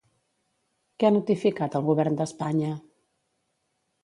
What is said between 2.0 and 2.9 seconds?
d'Espanya?